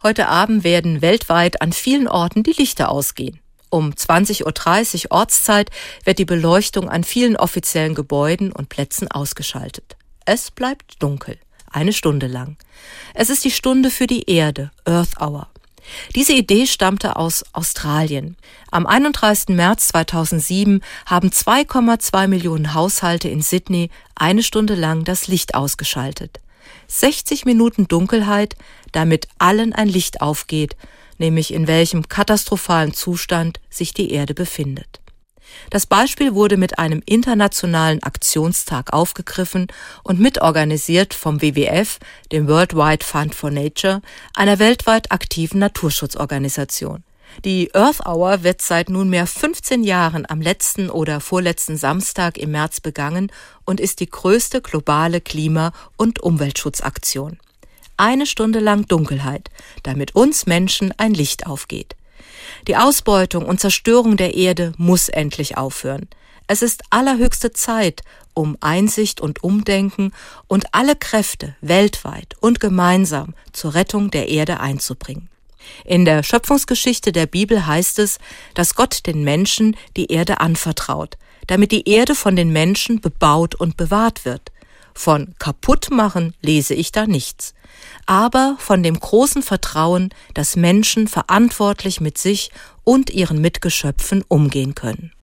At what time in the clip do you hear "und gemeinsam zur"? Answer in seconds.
72.40-73.74